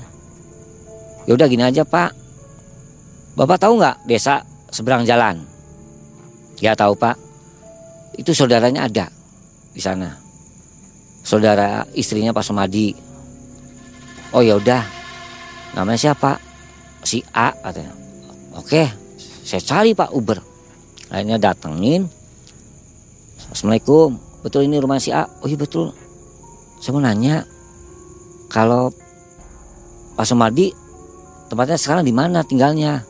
[1.25, 2.13] ya udah gini aja Pak.
[3.33, 5.41] Bapak tahu nggak desa seberang jalan?
[6.61, 7.17] Ya tahu Pak.
[8.21, 9.09] Itu saudaranya ada
[9.73, 10.24] di sana
[11.25, 12.93] saudara istrinya Pak Somadi.
[14.29, 14.85] Oh ya udah.
[15.73, 16.37] Namanya siapa?
[17.01, 17.91] Si A katanya.
[18.55, 19.05] Oke
[19.45, 20.41] saya cari Pak Uber.
[21.13, 22.09] Akhirnya datengin.
[23.53, 24.17] Assalamualaikum.
[24.41, 25.29] Betul ini rumah si A?
[25.41, 25.93] Oh iya betul.
[26.81, 27.45] Saya mau nanya
[28.49, 28.89] kalau
[30.17, 30.73] Pak Sumadi
[31.45, 33.05] tempatnya sekarang di mana tinggalnya?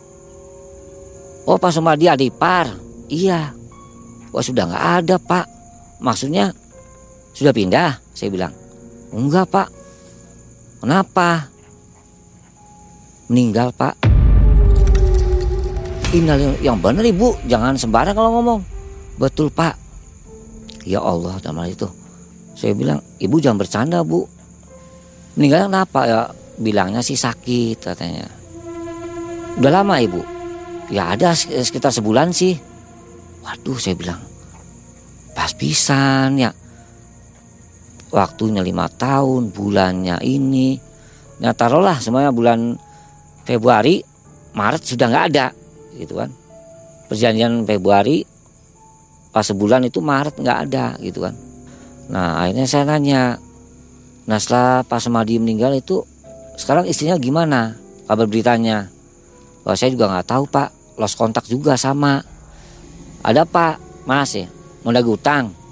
[1.47, 2.67] Oh Pak Sumadi ada ipar.
[3.07, 3.55] Iya.
[4.35, 5.47] Wah sudah nggak ada Pak.
[6.03, 6.51] Maksudnya
[7.35, 8.55] sudah pindah saya bilang
[9.11, 9.67] enggak Pak
[10.81, 11.51] kenapa
[13.27, 14.05] meninggal Pak
[16.15, 18.63] Innal yang benar ibu, jangan sembarang kalau ngomong.
[19.19, 19.75] Betul pak.
[20.87, 21.91] Ya Allah dalam itu.
[22.55, 24.23] Saya bilang, ibu jangan bercanda bu.
[25.35, 26.21] Meninggalnya kenapa ya?
[26.55, 28.31] Bilangnya sih sakit katanya.
[29.59, 30.23] Udah lama ibu?
[30.87, 32.55] Ya ada sekitar sebulan sih.
[33.43, 34.23] Waduh saya bilang,
[35.35, 36.55] pas pisan ya.
[38.15, 40.79] Waktunya lima tahun, bulannya ini.
[41.43, 42.79] Nah taruhlah semuanya bulan
[43.43, 43.99] Februari,
[44.55, 45.51] Maret sudah nggak ada
[45.99, 46.31] gitu kan.
[47.11, 48.23] Perjanjian Februari
[49.35, 51.35] pas sebulan itu Maret nggak ada gitu kan.
[52.07, 53.35] Nah akhirnya saya nanya
[54.25, 56.07] nah setelah Pak Semadi meninggal itu
[56.55, 57.75] sekarang istrinya gimana?
[58.07, 58.87] Kabar beritanya.
[59.67, 60.95] Wah, saya juga nggak tahu Pak.
[60.95, 62.23] Lost kontak juga sama.
[63.27, 64.07] Ada Pak.
[64.07, 64.47] Mas ya
[64.85, 65.64] mau lagi utang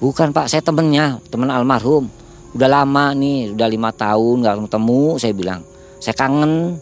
[0.00, 2.08] bukan Pak saya temennya teman almarhum.
[2.50, 5.60] Udah lama nih udah lima tahun nggak ketemu saya bilang.
[6.02, 6.80] Saya kangen.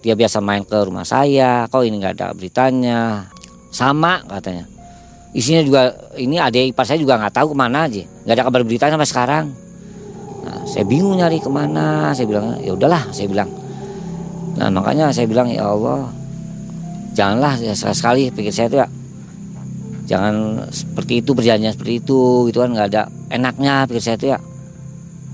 [0.00, 3.28] Dia biasa main ke rumah saya kok ini nggak ada beritanya?
[3.68, 4.64] Sama katanya.
[5.36, 8.04] Isinya juga ini adik ipar saya juga nggak tahu ke mana aja.
[8.24, 9.46] Nggak ada kabar beritanya sampai sekarang.
[10.40, 12.16] Nah, saya bingung nyari ke mana.
[12.16, 13.50] Saya bilang ya udahlah saya bilang.
[14.56, 16.08] Nah makanya saya bilang ya Allah
[17.14, 18.86] janganlah ya sekali sekali pikir saya tuh ya
[20.10, 24.38] jangan seperti itu perjanjian seperti itu gitu kan nggak ada enaknya pikir saya tuh ya.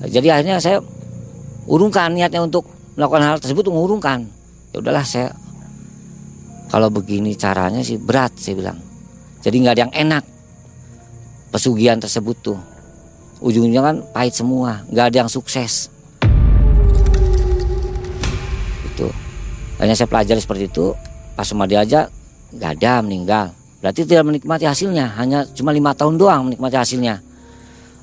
[0.05, 0.85] Jadi akhirnya saya
[1.65, 4.29] urungkan niatnya untuk melakukan hal tersebut mengurungkan.
[4.77, 5.33] Ya udahlah saya
[6.69, 8.77] kalau begini caranya sih berat saya bilang.
[9.41, 10.25] Jadi nggak ada yang enak
[11.49, 12.61] pesugihan tersebut tuh.
[13.41, 15.89] Ujungnya kan pahit semua nggak ada yang sukses.
[18.93, 19.09] Itu.
[19.81, 20.93] Hanya saya pelajari seperti itu
[21.33, 22.13] pas Sumadi aja
[22.53, 27.23] nggak ada meninggal berarti tidak menikmati hasilnya hanya cuma lima tahun doang menikmati hasilnya.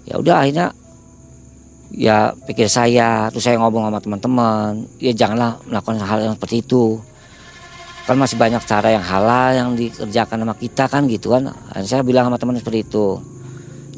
[0.08, 0.72] Ya udah akhirnya
[1.92, 7.04] ya pikir saya terus saya ngomong sama teman-teman ya janganlah melakukan hal yang seperti itu.
[8.08, 11.52] Kan masih banyak cara yang halal yang dikerjakan sama kita kan gitu kan.
[11.52, 13.20] Dan saya bilang sama teman seperti itu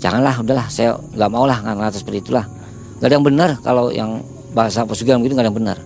[0.01, 2.49] janganlah udahlah saya nggak mau lah nggak seperti itulah.
[2.97, 4.25] Nggak ada yang benar kalau yang
[4.57, 5.77] bahasa pesugihan begitu nggak ada yang benar.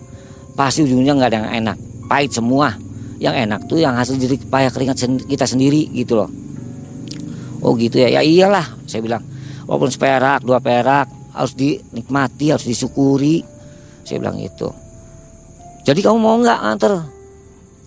[0.55, 2.71] Pasti ujungnya nggak ada yang enak pahit semua
[3.19, 6.31] yang enak tuh yang hasil jadi payah keringat kita sendiri gitu loh.
[7.59, 8.07] Oh gitu ya?
[8.07, 9.23] Ya iyalah saya bilang.
[9.69, 13.45] Walaupun seperak dua perak harus dinikmati harus disyukuri.
[14.07, 14.71] Saya bilang itu
[15.89, 17.07] jadi kamu mau nggak antar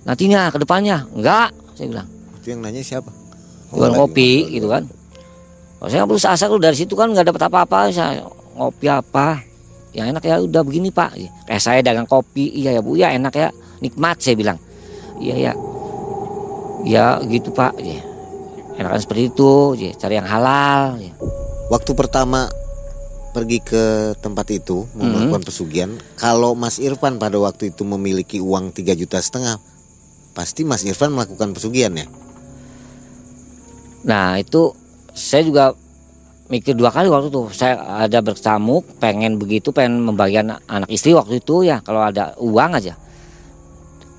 [0.03, 1.07] nantinya ke depannya?
[1.15, 2.09] Enggak saya bilang.
[2.43, 3.11] Itu yang nanya siapa?
[3.71, 4.91] Jual oh, kopi gitu kan?
[5.79, 7.95] Kalau saya berusaha asa dari situ kan nggak dapat apa-apa.
[7.95, 8.27] Saya
[8.59, 9.39] ngopi apa?
[9.95, 11.15] Yang enak ya udah begini pak.
[11.47, 12.51] Kayak saya dagang kopi.
[12.59, 12.99] Iya ya bu.
[12.99, 13.55] Ya enak ya.
[13.79, 14.59] Nikmat saya bilang
[15.23, 15.53] iya ya
[16.83, 18.03] ya gitu pak ya
[18.77, 21.13] enakan seperti itu ya, cari yang halal ya.
[21.69, 22.49] waktu pertama
[23.33, 25.01] pergi ke tempat itu hmm.
[25.01, 29.57] melakukan pesugihan, kalau Mas Irfan pada waktu itu memiliki uang 3 juta setengah,
[30.37, 32.07] pasti Mas Irfan melakukan pesugihan ya?
[34.05, 34.77] Nah itu
[35.17, 35.73] saya juga
[36.53, 37.49] mikir dua kali waktu itu.
[37.57, 42.77] Saya ada bersamuk, pengen begitu, pengen membagikan anak istri waktu itu ya kalau ada uang
[42.77, 43.01] aja.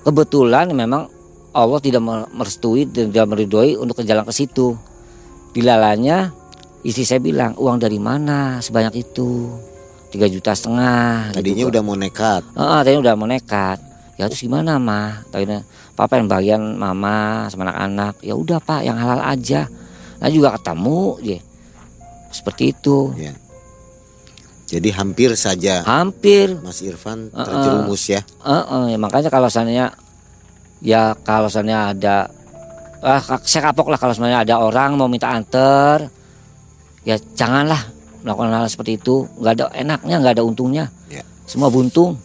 [0.04, 1.08] Kebetulan memang
[1.54, 4.76] Allah tidak merestui dan tidak meridoi untuk ke jalan ke situ.
[5.54, 6.34] Dilalanya
[6.84, 9.48] istri saya bilang uang dari mana sebanyak itu
[10.12, 11.72] tiga juta setengah Tadinya gitu.
[11.72, 12.42] udah mau nekat.
[12.52, 13.78] Heeh, tadinya udah mau nekat
[14.14, 15.58] ya terus gimana mah tadinya
[15.98, 19.66] papa yang bagian mama sama anak-anak ya udah pak yang halal aja
[20.22, 21.38] nah juga ketemu ya
[22.30, 23.34] seperti itu Ya.
[24.64, 25.84] Jadi hampir saja.
[25.84, 26.56] Hampir.
[26.64, 28.24] Mas Irfan terjerumus ya.
[28.40, 29.92] Heeh, ya makanya kalau seandainya
[30.80, 32.16] ya kalau seandainya ada
[33.04, 36.08] ah saya kapok lah kalau sebenarnya ada orang mau minta anter
[37.04, 37.92] ya janganlah
[38.24, 39.28] melakukan hal seperti itu.
[39.36, 40.84] Nggak ada enaknya nggak ada untungnya.
[41.12, 41.20] Ya.
[41.44, 42.16] semua buntung.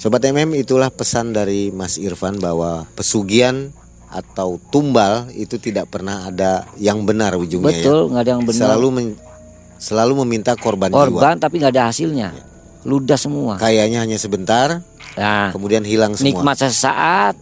[0.00, 3.68] Sobat MM itulah pesan dari Mas Irfan bahwa pesugihan
[4.08, 7.84] atau tumbal itu tidak pernah ada yang benar ujungnya ya.
[7.84, 8.60] betul nggak ada yang benar.
[8.72, 9.18] Selalu men-
[9.76, 11.06] selalu meminta korban, jiwa.
[11.10, 12.32] korban tapi nggak ada hasilnya
[12.82, 14.80] ludah semua Kayaknya hanya sebentar,
[15.14, 16.38] nah kemudian hilang semua.
[16.38, 17.34] nikmat sesaat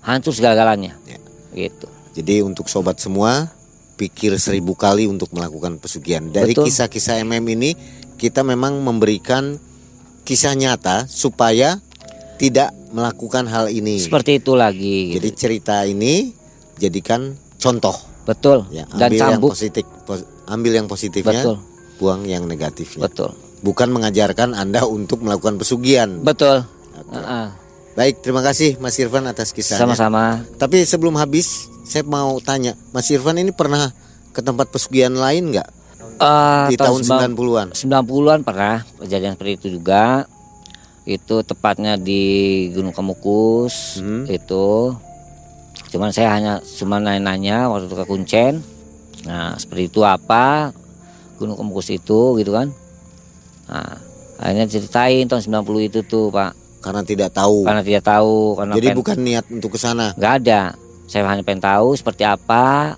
[0.00, 1.18] hancur segala-galanya Ya.
[1.54, 3.50] gitu Jadi untuk sobat semua
[3.94, 6.22] pikir seribu kali untuk melakukan pesugihan.
[6.24, 7.70] Dari kisah-kisah MM ini
[8.16, 9.58] kita memang memberikan
[10.22, 11.78] kisah nyata supaya
[12.34, 13.98] tidak melakukan hal ini.
[13.98, 16.34] seperti itu lagi Jadi cerita ini
[16.76, 18.82] jadikan contoh betul ya.
[18.90, 21.56] dan Ambil yang cambuk positif, pos- ambil yang positifnya, betul
[21.96, 23.04] buang yang negatifnya.
[23.04, 26.20] betul Bukan mengajarkan Anda untuk melakukan pesugihan.
[26.20, 27.14] betul Oke.
[27.14, 27.46] Heeh.
[27.94, 29.86] Baik, terima kasih Mas Irfan atas kisahnya.
[29.88, 31.46] sama-sama Tapi sebelum habis,
[31.82, 33.88] saya mau tanya, Mas Irfan ini pernah
[34.30, 35.68] ke tempat pesugihan lain nggak
[36.14, 37.68] Eh, di tahun sembilan- 90-an?
[37.72, 40.26] 90-an pernah kejadian seperti itu juga.
[41.02, 42.22] Itu tepatnya di
[42.70, 44.24] Gunung Kemukus Hmm.
[44.24, 44.94] itu.
[45.88, 48.54] Cuman saya hanya cuma nanya-nanya waktu itu ke Kuncen.
[49.24, 50.72] Nah, seperti itu apa
[51.34, 52.68] Gunung Kemukus itu gitu kan.
[53.66, 53.96] Nah,
[54.36, 56.52] akhirnya ceritain tahun 90 itu tuh, Pak.
[56.78, 57.64] Karena tidak tahu.
[57.64, 60.12] Karena tidak tahu karena Jadi pen- bukan niat untuk ke sana.
[60.14, 60.60] nggak ada.
[61.04, 62.96] Saya hanya pengen tahu seperti apa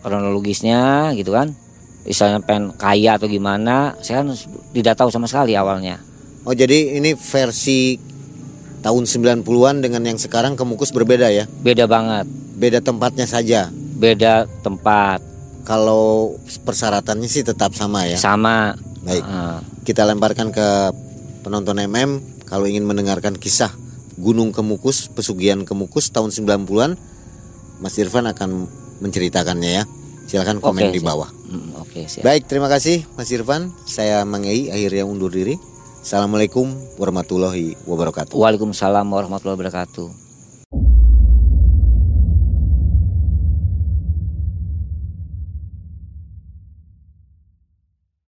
[0.00, 1.50] kronologisnya gitu kan.
[2.06, 4.30] Misalnya pengen kaya atau gimana, saya kan
[4.70, 5.98] tidak tahu sama sekali awalnya.
[6.46, 7.98] Oh, jadi ini versi
[8.78, 11.50] tahun 90-an dengan yang sekarang kemukus berbeda ya.
[11.58, 13.66] Beda banget, Beda tempatnya saja.
[13.96, 15.18] beda tempat,
[15.66, 18.14] Kalau persyaratannya sih tetap sama ya.
[18.14, 18.78] sama.
[19.02, 19.22] Baik.
[19.22, 19.58] Heeh.
[19.82, 20.94] Kita lemparkan ke
[21.42, 23.74] penonton MM kalau ingin mendengarkan kisah
[24.16, 26.96] Gunung Kemukus, pesugihan Kemukus tahun 90-an,
[27.82, 28.70] Mas Irfan akan
[29.02, 29.84] menceritakannya ya.
[30.26, 31.30] Silakan komen Oke, di bawah.
[31.46, 32.26] Mm, Oke, siap.
[32.26, 33.70] Baik, terima kasih Mas Irfan.
[33.86, 35.54] Saya Mangei akhirnya undur diri.
[36.02, 38.34] Assalamualaikum warahmatullahi wabarakatuh.
[38.34, 40.25] Waalaikumsalam warahmatullahi wabarakatuh.